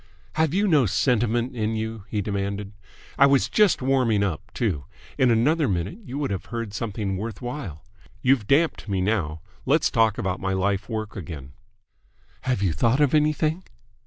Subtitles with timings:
[0.33, 2.71] "Have you no sentiment in you?" he demanded.
[3.19, 4.85] "I was just warming up, too!
[5.15, 7.83] In another minute you would have heard something worth while.
[8.23, 9.41] You've damped me now.
[9.63, 11.51] Let's talk about my lifework again."
[12.45, 13.63] "Have you thought of anything?"